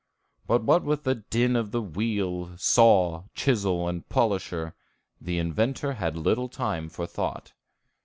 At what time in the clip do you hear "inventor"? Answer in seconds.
5.37-5.93